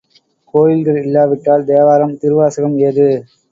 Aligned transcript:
கோயில்கள் 0.53 0.97
இல்லாவிட்டால் 1.03 1.67
தேவாரம், 1.69 2.17
திருவாசகம் 2.17 2.77
ஏது? 2.89 3.07